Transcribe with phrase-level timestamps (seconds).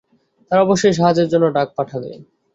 [0.51, 2.11] তারা অবশ্যই সাহায্যের জন্য ডাক পাঠাবে।